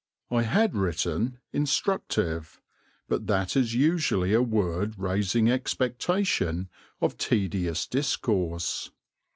I 0.31 0.41
had 0.41 0.75
written 0.75 1.37
"instructive," 1.53 2.59
but 3.07 3.27
that 3.27 3.55
is 3.55 3.75
usually 3.75 4.33
a 4.33 4.41
word 4.41 4.95
raising 4.97 5.47
expectation 5.51 6.69
of 7.01 7.19
tedious 7.19 7.85
discourse. 7.85 8.89